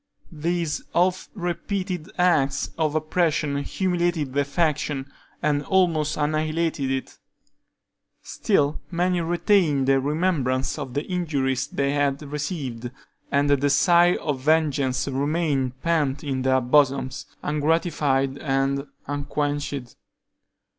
[0.31, 5.07] These oft repeated acts of oppression humiliated the faction,
[5.43, 7.19] and almost annihilated it.
[8.23, 12.89] Still, many retained the remembrance of the injuries they had received,
[13.31, 19.97] and a desire of vengeance remained pent in their bosoms, ungratified and unquenched.